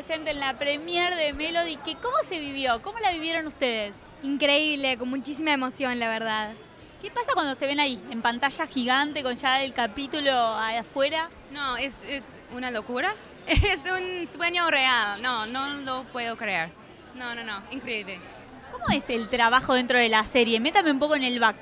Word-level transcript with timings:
presente 0.00 0.30
en 0.30 0.40
la 0.40 0.54
premiere 0.54 1.14
de 1.14 1.34
Melody. 1.34 1.76
Que, 1.76 1.94
¿Cómo 1.96 2.16
se 2.26 2.40
vivió? 2.40 2.80
¿Cómo 2.80 2.98
la 3.00 3.10
vivieron 3.12 3.46
ustedes? 3.46 3.92
Increíble, 4.22 4.96
con 4.96 5.10
muchísima 5.10 5.52
emoción, 5.52 5.98
la 5.98 6.08
verdad. 6.08 6.52
¿Qué 7.02 7.10
pasa 7.10 7.32
cuando 7.34 7.54
se 7.54 7.66
ven 7.66 7.80
ahí, 7.80 8.02
en 8.10 8.22
pantalla 8.22 8.66
gigante, 8.66 9.22
con 9.22 9.36
ya 9.36 9.62
el 9.62 9.74
capítulo 9.74 10.32
afuera? 10.32 11.28
No, 11.50 11.76
es, 11.76 12.02
es 12.04 12.24
una 12.56 12.70
locura. 12.70 13.14
Es 13.46 13.80
un 13.80 14.26
sueño 14.26 14.70
real. 14.70 15.20
No, 15.20 15.44
no 15.44 15.68
lo 15.80 16.04
puedo 16.04 16.36
creer. 16.36 16.70
No, 17.14 17.34
no, 17.34 17.44
no. 17.44 17.62
Increíble. 17.70 18.20
¿Cómo 18.72 18.84
es 18.96 19.10
el 19.10 19.28
trabajo 19.28 19.74
dentro 19.74 19.98
de 19.98 20.08
la 20.08 20.24
serie? 20.24 20.60
Métame 20.60 20.92
un 20.92 20.98
poco 20.98 21.16
en 21.16 21.24
el 21.24 21.40
back. 21.40 21.56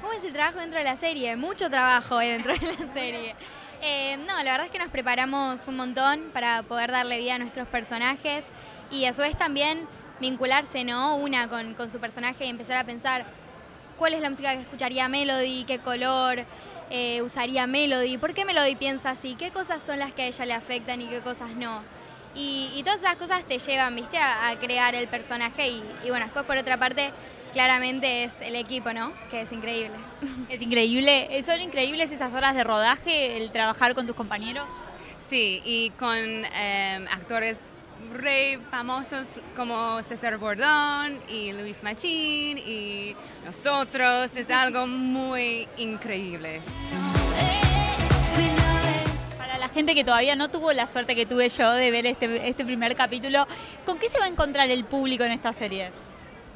¿Cómo 0.00 0.12
es 0.12 0.22
el 0.24 0.32
trabajo 0.32 0.60
dentro 0.60 0.78
de 0.78 0.84
la 0.84 0.96
serie? 0.96 1.34
Mucho 1.34 1.68
trabajo 1.70 2.18
dentro 2.18 2.52
de 2.52 2.66
la 2.72 2.92
serie. 2.92 3.34
Eh, 3.84 4.16
no, 4.28 4.36
la 4.44 4.52
verdad 4.52 4.66
es 4.66 4.70
que 4.70 4.78
nos 4.78 4.90
preparamos 4.90 5.66
un 5.66 5.76
montón 5.76 6.30
para 6.32 6.62
poder 6.62 6.92
darle 6.92 7.18
vida 7.18 7.34
a 7.34 7.38
nuestros 7.38 7.66
personajes 7.66 8.46
y 8.92 9.06
a 9.06 9.12
su 9.12 9.22
vez 9.22 9.36
también 9.36 9.88
vincularse, 10.20 10.84
¿no? 10.84 11.16
Una 11.16 11.48
con, 11.48 11.74
con 11.74 11.90
su 11.90 11.98
personaje 11.98 12.46
y 12.46 12.48
empezar 12.48 12.76
a 12.76 12.84
pensar 12.84 13.26
cuál 13.98 14.14
es 14.14 14.20
la 14.20 14.30
música 14.30 14.54
que 14.54 14.60
escucharía 14.60 15.08
Melody, 15.08 15.64
qué 15.64 15.80
color 15.80 16.44
eh, 16.90 17.22
usaría 17.22 17.66
Melody, 17.66 18.18
por 18.18 18.34
qué 18.34 18.44
Melody 18.44 18.76
piensa 18.76 19.10
así, 19.10 19.34
qué 19.34 19.50
cosas 19.50 19.82
son 19.82 19.98
las 19.98 20.12
que 20.12 20.22
a 20.22 20.26
ella 20.26 20.46
le 20.46 20.54
afectan 20.54 21.00
y 21.00 21.08
qué 21.08 21.20
cosas 21.20 21.50
no. 21.50 21.82
Y, 22.34 22.80
todas 22.84 23.02
esas 23.02 23.16
cosas 23.16 23.44
te 23.44 23.58
llevan, 23.58 23.94
viste, 23.94 24.18
a, 24.18 24.56
crear 24.58 24.94
el 24.94 25.08
personaje 25.08 25.68
y, 25.68 25.82
y, 26.04 26.08
bueno, 26.08 26.24
después 26.24 26.44
por 26.44 26.56
otra 26.56 26.78
parte, 26.78 27.12
claramente 27.52 28.24
es 28.24 28.40
el 28.40 28.56
equipo, 28.56 28.92
¿no? 28.92 29.12
Que 29.30 29.42
es 29.42 29.52
increíble. 29.52 29.96
Es 30.48 30.60
increíble, 30.60 31.42
son 31.42 31.60
increíbles 31.60 32.12
esas 32.12 32.34
horas 32.34 32.54
de 32.54 32.64
rodaje, 32.64 33.38
el 33.38 33.50
trabajar 33.50 33.94
con 33.94 34.06
tus 34.06 34.16
compañeros. 34.16 34.66
Sí, 35.18 35.62
y 35.64 35.90
con 35.90 36.16
eh, 36.16 37.06
actores 37.10 37.58
re 38.12 38.58
famosos 38.70 39.28
como 39.56 40.02
César 40.02 40.36
Bordón 40.38 41.20
y 41.28 41.52
Luis 41.52 41.82
Machín 41.82 42.58
y 42.58 43.14
nosotros. 43.44 44.34
Es 44.36 44.50
algo 44.50 44.86
muy 44.86 45.68
increíble. 45.76 46.60
Gente 49.74 49.94
que 49.94 50.04
todavía 50.04 50.36
no 50.36 50.48
tuvo 50.48 50.72
la 50.72 50.86
suerte 50.86 51.14
que 51.14 51.26
tuve 51.26 51.48
yo 51.48 51.72
de 51.72 51.90
ver 51.90 52.06
este, 52.06 52.48
este 52.48 52.64
primer 52.64 52.94
capítulo, 52.94 53.46
¿con 53.86 53.98
qué 53.98 54.08
se 54.08 54.18
va 54.18 54.26
a 54.26 54.28
encontrar 54.28 54.70
el 54.70 54.84
público 54.84 55.24
en 55.24 55.32
esta 55.32 55.52
serie? 55.52 55.90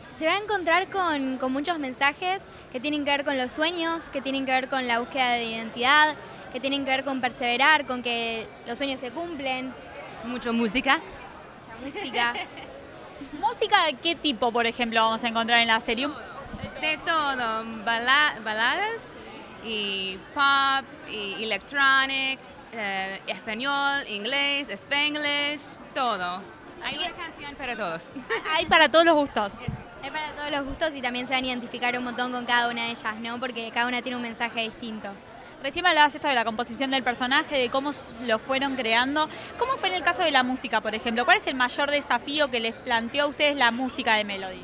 Se 0.08 0.26
va 0.26 0.34
a 0.34 0.38
encontrar 0.38 0.88
con, 0.90 1.38
con 1.38 1.52
muchos 1.52 1.78
mensajes 1.78 2.42
que 2.72 2.80
tienen 2.80 3.04
que 3.04 3.10
ver 3.10 3.24
con 3.24 3.38
los 3.38 3.52
sueños, 3.52 4.08
que 4.08 4.20
tienen 4.20 4.44
que 4.44 4.52
ver 4.52 4.68
con 4.68 4.86
la 4.86 5.00
búsqueda 5.00 5.32
de 5.32 5.44
identidad, 5.44 6.14
que 6.52 6.60
tienen 6.60 6.84
que 6.84 6.90
ver 6.90 7.04
con 7.04 7.20
perseverar, 7.20 7.86
con 7.86 8.02
que 8.02 8.46
los 8.66 8.78
sueños 8.78 9.00
se 9.00 9.10
cumplen. 9.10 9.72
Mucho 10.24 10.52
música 10.52 11.00
música. 11.84 12.34
¿Música 13.40 13.86
de 13.86 13.94
qué 13.94 14.14
tipo, 14.14 14.52
por 14.52 14.66
ejemplo, 14.66 15.02
vamos 15.02 15.24
a 15.24 15.28
encontrar 15.28 15.60
en 15.60 15.68
la 15.68 15.80
serie? 15.80 16.08
De 16.80 16.98
todo, 16.98 17.64
baladas 17.84 19.14
y 19.64 20.18
pop 20.34 20.86
y 21.10 21.42
electronic, 21.44 22.38
eh, 22.76 23.20
español, 23.26 24.06
inglés, 24.08 24.68
spanglish, 24.68 25.76
todo. 25.94 26.42
Hay 26.82 26.98
una 26.98 27.10
canción 27.12 27.54
para 27.56 27.76
todos. 27.76 28.10
Hay 28.54 28.66
para 28.66 28.90
todos 28.90 29.04
los 29.04 29.14
gustos. 29.14 29.52
Hay 30.02 30.10
para 30.10 30.32
todos 30.32 30.50
los 30.50 30.64
gustos 30.66 30.94
y 30.94 31.02
también 31.02 31.26
se 31.26 31.34
van 31.34 31.44
a 31.44 31.46
identificar 31.48 31.96
un 31.98 32.04
montón 32.04 32.30
con 32.32 32.44
cada 32.44 32.68
una 32.68 32.84
de 32.84 32.90
ellas, 32.90 33.16
¿no? 33.20 33.40
Porque 33.40 33.70
cada 33.72 33.88
una 33.88 34.02
tiene 34.02 34.16
un 34.16 34.22
mensaje 34.22 34.60
distinto. 34.60 35.08
Recién 35.62 35.86
hablabas 35.86 36.14
esto 36.14 36.28
de 36.28 36.34
la 36.34 36.44
composición 36.44 36.90
del 36.90 37.02
personaje, 37.02 37.58
de 37.58 37.70
cómo 37.70 37.92
lo 38.24 38.38
fueron 38.38 38.76
creando. 38.76 39.28
¿Cómo 39.58 39.76
fue 39.76 39.88
en 39.88 39.96
el 39.96 40.02
caso 40.02 40.22
de 40.22 40.30
la 40.30 40.42
música, 40.42 40.80
por 40.80 40.94
ejemplo? 40.94 41.24
¿Cuál 41.24 41.38
es 41.38 41.46
el 41.46 41.54
mayor 41.54 41.90
desafío 41.90 42.48
que 42.50 42.60
les 42.60 42.74
planteó 42.74 43.24
a 43.24 43.26
ustedes 43.26 43.56
la 43.56 43.70
música 43.70 44.14
de 44.14 44.24
Melody? 44.24 44.62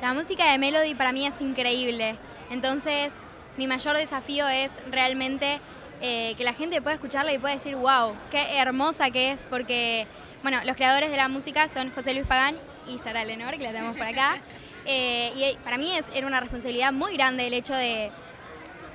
La 0.00 0.14
música 0.14 0.50
de 0.52 0.58
Melody 0.58 0.94
para 0.94 1.12
mí 1.12 1.26
es 1.26 1.40
increíble. 1.40 2.16
Entonces, 2.50 3.26
mi 3.56 3.66
mayor 3.66 3.96
desafío 3.96 4.48
es 4.48 4.78
realmente 4.90 5.60
eh, 6.00 6.34
que 6.36 6.44
la 6.44 6.52
gente 6.52 6.80
pueda 6.82 6.94
escucharla 6.94 7.32
y 7.32 7.38
pueda 7.38 7.54
decir, 7.54 7.76
wow, 7.76 8.14
qué 8.30 8.58
hermosa 8.58 9.10
que 9.10 9.32
es, 9.32 9.46
porque, 9.46 10.06
bueno, 10.42 10.60
los 10.64 10.76
creadores 10.76 11.10
de 11.10 11.16
la 11.16 11.28
música 11.28 11.68
son 11.68 11.90
José 11.90 12.14
Luis 12.14 12.26
Pagán 12.26 12.56
y 12.88 12.98
Sara 12.98 13.24
Lenor, 13.24 13.56
que 13.56 13.64
la 13.64 13.72
tenemos 13.72 13.96
por 13.96 14.06
acá. 14.06 14.38
Eh, 14.88 15.32
y 15.34 15.56
para 15.64 15.78
mí 15.78 15.96
es, 15.96 16.08
era 16.14 16.28
una 16.28 16.38
responsabilidad 16.38 16.92
muy 16.92 17.16
grande 17.16 17.48
el 17.48 17.54
hecho 17.54 17.74
de 17.74 18.12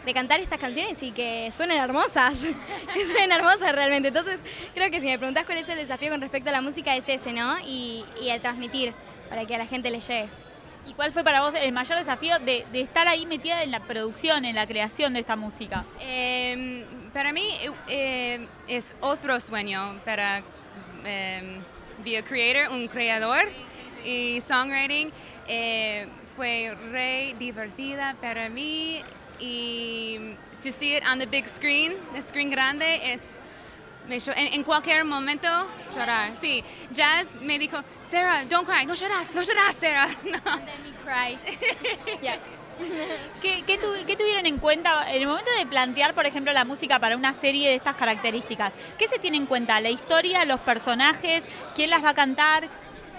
de 0.06 0.14
cantar 0.14 0.40
estas 0.40 0.60
canciones 0.60 1.02
y 1.04 1.12
que 1.12 1.52
suenen 1.52 1.78
hermosas, 1.78 2.40
que 2.94 3.06
suenen 3.06 3.32
hermosas 3.32 3.74
realmente. 3.74 4.08
Entonces, 4.08 4.40
creo 4.74 4.90
que 4.90 5.00
si 5.00 5.08
me 5.08 5.18
preguntas 5.18 5.46
cuál 5.46 5.60
es 5.60 5.70
el 5.70 5.78
desafío 5.78 6.10
con 6.10 6.22
respecto 6.22 6.50
a 6.50 6.54
la 6.54 6.62
música 6.62 6.96
es 6.96 7.08
ese, 7.08 7.34
¿no? 7.34 7.58
Y, 7.66 8.04
el 8.24 8.42
transmitir 8.42 8.94
para 9.30 9.46
que 9.46 9.56
a 9.56 9.58
la 9.58 9.66
gente 9.66 9.92
le 9.92 10.00
llegue. 10.00 10.30
¿Y 10.86 10.94
cuál 10.94 11.12
fue 11.12 11.24
para 11.24 11.42
vos 11.42 11.54
el 11.54 11.72
mayor 11.72 12.00
desafío 12.00 12.40
de, 12.40 12.66
estar 12.74 13.08
ahí 13.08 13.26
metida 13.26 13.64
en 13.64 13.72
la 13.72 13.82
producción, 13.82 14.46
en 14.46 14.56
la 14.56 14.66
creación 14.66 15.14
de 15.14 15.20
esta 15.20 15.36
música? 15.36 15.86
Em, 16.00 16.86
para 17.14 17.32
mí 17.32 17.48
eh, 17.88 18.48
es 18.68 18.96
otro 19.02 19.40
sueño 19.40 20.00
para 20.04 20.44
eh, 21.06 21.60
be 22.04 22.18
a 22.18 22.24
creator, 22.24 22.72
un 22.72 22.88
creador 22.88 23.50
y 24.04 24.42
songwriting. 24.42 25.12
Eh, 25.48 26.08
fue 26.36 26.76
re 26.92 27.36
divertida 27.38 28.16
para 28.20 28.50
mí 28.50 29.04
y 29.40 30.36
to 30.62 30.72
see 30.72 30.96
it 30.96 31.04
on 31.06 31.20
the 31.20 31.26
big 31.26 31.48
screen, 31.48 31.94
the 32.14 32.22
screen 32.22 32.50
grande, 32.50 33.14
es 33.14 33.22
en, 34.10 34.54
en, 34.54 34.64
cualquier 34.64 35.06
momento 35.06 35.48
llorar. 35.94 36.36
Sí, 36.38 36.64
Jazz 36.92 37.28
me 37.42 37.58
dijo, 37.60 37.80
Sarah, 38.02 38.46
don't 38.46 38.68
cry, 38.68 38.86
no 38.86 38.94
lloras, 38.94 39.34
no 39.34 39.42
lloras, 39.42 39.76
Sarah. 39.76 40.10
No. 40.24 40.52
And 40.52 40.66
then 40.66 40.84
me 40.84 40.92
cry. 41.04 41.38
yeah. 42.22 42.38
¿Qué, 43.42 43.64
qué, 43.66 43.80
¿Qué, 44.06 44.16
tuvieron 44.16 44.46
en 44.46 44.58
cuenta 44.58 45.10
en 45.10 45.22
el 45.22 45.28
momento 45.28 45.50
de 45.58 45.66
plantear, 45.66 46.14
por 46.14 46.26
ejemplo, 46.26 46.52
la 46.54 46.66
música 46.66 47.00
para 47.00 47.16
una 47.16 47.34
serie 47.34 47.70
de 47.70 47.76
estas 47.76 47.96
características? 47.96 48.74
¿Qué 48.98 49.08
se 49.08 49.20
tiene 49.20 49.38
en 49.38 49.46
cuenta? 49.46 49.80
¿La 49.82 49.90
historia, 49.90 50.46
los 50.46 50.60
personajes? 50.62 51.44
¿Quién 51.76 51.90
las 51.90 52.04
va 52.04 52.10
a 52.10 52.14
cantar? 52.14 52.68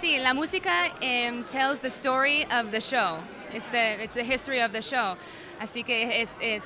Sí, 0.01 0.19
la 0.19 0.35
música 0.35 0.93
um, 1.01 1.45
tells 1.45 1.81
the 1.81 1.89
story 1.89 2.45
of 2.45 2.71
the 2.71 2.81
show. 2.81 3.19
It's 3.53 3.67
the, 3.67 4.03
it's 4.03 4.15
the 4.15 4.25
history 4.25 4.61
of 4.61 4.73
the 4.73 4.83
show. 4.83 5.17
Así 5.61 5.85
que 5.85 6.23
es, 6.23 6.33
es 6.41 6.63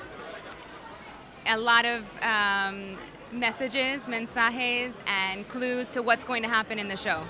a 1.45 1.57
lot 1.57 1.85
of 1.85 2.03
um, 2.21 2.97
messages, 3.37 4.07
mensajes, 4.07 4.93
and 5.05 5.47
clues 5.47 5.89
to 5.91 6.01
what's 6.01 6.25
going 6.25 6.43
to 6.43 6.49
happen 6.49 6.79
in 6.79 6.87
the 6.87 6.97
show. 6.97 7.21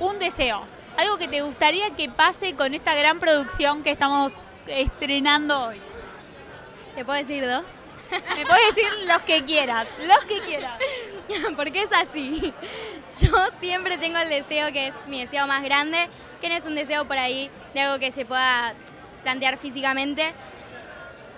Un 0.00 0.18
deseo, 0.18 0.64
algo 0.96 1.16
que 1.18 1.28
te 1.28 1.40
gustaría 1.42 1.90
que 1.96 2.08
pase 2.08 2.54
con 2.54 2.74
esta 2.74 2.94
gran 2.94 3.18
producción 3.20 3.82
que 3.82 3.90
estamos 3.90 4.32
estrenando 4.66 5.68
hoy. 5.68 5.80
¿Te 6.94 7.04
puedo 7.04 7.18
decir 7.18 7.46
dos? 7.46 7.64
Me 8.36 8.46
puedes 8.46 8.74
decir 8.74 8.90
los 9.06 9.22
que 9.22 9.44
quieras, 9.44 9.86
los 10.06 10.24
que 10.24 10.40
quieras. 10.42 10.78
Porque 11.56 11.82
es 11.82 11.92
así. 11.92 12.52
Yo 13.20 13.32
siempre 13.60 13.98
tengo 13.98 14.18
el 14.18 14.28
deseo 14.28 14.72
que 14.72 14.88
es 14.88 14.94
mi 15.06 15.20
deseo 15.20 15.46
más 15.46 15.62
grande, 15.64 16.08
que 16.40 16.48
no 16.48 16.54
es 16.54 16.66
un 16.66 16.74
deseo 16.74 17.06
por 17.06 17.18
ahí 17.18 17.50
de 17.72 17.80
algo 17.80 17.98
que 17.98 18.12
se 18.12 18.24
pueda 18.24 18.74
plantear 19.22 19.56
físicamente, 19.56 20.34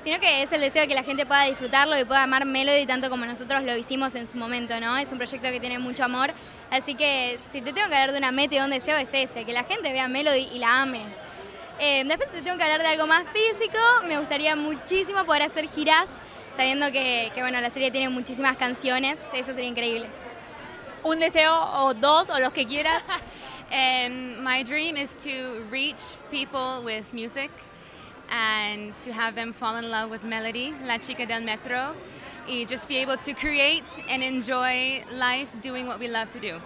sino 0.06 0.20
que 0.20 0.42
es 0.42 0.52
el 0.52 0.60
deseo 0.60 0.82
de 0.82 0.88
que 0.88 0.94
la 0.94 1.02
gente 1.02 1.26
pueda 1.26 1.42
disfrutarlo 1.42 1.98
y 1.98 2.04
pueda 2.04 2.22
amar 2.22 2.46
Melody 2.46 2.86
tanto 2.86 3.10
como 3.10 3.26
nosotros 3.26 3.64
lo 3.64 3.76
hicimos 3.76 4.14
en 4.14 4.28
su 4.28 4.38
momento, 4.38 4.78
¿no? 4.78 4.96
Es 4.96 5.10
un 5.10 5.18
proyecto 5.18 5.50
que 5.50 5.58
tiene 5.58 5.80
mucho 5.80 6.04
amor, 6.04 6.32
así 6.70 6.94
que 6.94 7.40
si 7.50 7.60
te 7.60 7.72
tengo 7.72 7.88
que 7.88 7.94
hablar 7.96 8.12
de 8.12 8.18
una 8.18 8.30
meta 8.30 8.54
y 8.54 8.58
de 8.58 8.64
un 8.66 8.70
deseo 8.70 8.96
es 8.98 9.08
ese, 9.12 9.44
que 9.44 9.52
la 9.52 9.64
gente 9.64 9.92
vea 9.92 10.06
Melody 10.06 10.48
y 10.52 10.60
la 10.60 10.82
ame. 10.82 11.02
Eh, 11.80 12.04
después 12.06 12.30
te 12.30 12.40
tengo 12.40 12.56
que 12.56 12.62
hablar 12.62 12.82
de 12.82 12.86
algo 12.86 13.08
más 13.08 13.24
físico, 13.32 13.78
me 14.06 14.16
gustaría 14.16 14.54
muchísimo 14.54 15.24
poder 15.24 15.42
hacer 15.42 15.66
giras 15.66 16.08
sabiendo 16.56 16.92
que, 16.92 17.32
que, 17.34 17.40
bueno, 17.40 17.60
la 17.60 17.70
serie 17.70 17.90
tiene 17.90 18.08
muchísimas 18.08 18.56
canciones, 18.56 19.18
eso 19.34 19.52
sería 19.52 19.70
increíble. 19.70 20.06
Un 21.02 21.18
deseo 21.18 21.52
o 21.52 21.94
dos 21.94 22.30
o 22.30 22.38
los 22.38 22.52
que 22.52 22.64
quieras. 22.64 23.02
um, 23.72 24.40
my 24.44 24.62
dream 24.62 24.96
is 24.96 25.16
to 25.16 25.64
reach 25.68 26.16
people 26.30 26.84
with 26.84 27.12
music 27.12 27.50
and 28.30 28.96
to 28.98 29.12
have 29.12 29.34
them 29.34 29.52
fall 29.52 29.76
in 29.76 29.90
love 29.90 30.10
with 30.10 30.22
melody, 30.22 30.74
La 30.84 30.98
Chica 30.98 31.26
del 31.26 31.42
Metro, 31.42 31.94
y 32.48 32.64
just 32.68 32.88
be 32.88 32.96
able 32.96 33.16
to 33.16 33.34
create 33.34 33.84
and 34.08 34.22
enjoy 34.22 35.02
life 35.10 35.48
doing 35.60 35.86
what 35.86 35.98
we 35.98 36.08
love 36.08 36.30
to 36.30 36.40
do. 36.40 36.60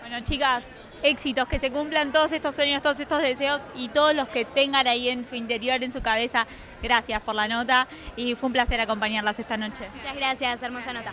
Bueno, 0.00 0.20
chicas, 0.20 0.62
éxitos, 1.02 1.48
que 1.48 1.58
se 1.58 1.70
cumplan 1.70 2.12
todos 2.12 2.32
estos 2.32 2.54
sueños, 2.54 2.82
todos 2.82 3.00
estos 3.00 3.22
deseos 3.22 3.62
y 3.74 3.88
todos 3.88 4.14
los 4.14 4.28
que 4.28 4.44
tengan 4.44 4.86
ahí 4.86 5.08
en 5.08 5.24
su 5.24 5.34
interior, 5.34 5.82
en 5.82 5.92
su 5.92 6.02
cabeza. 6.02 6.46
Gracias 6.82 7.22
por 7.22 7.34
la 7.34 7.48
nota 7.48 7.88
y 8.16 8.34
fue 8.34 8.48
un 8.48 8.52
placer 8.52 8.80
acompañarlas 8.80 9.38
esta 9.38 9.56
noche. 9.56 9.88
Muchas 9.94 10.16
gracias, 10.16 10.62
hermosa 10.62 10.92
nota. 10.92 11.12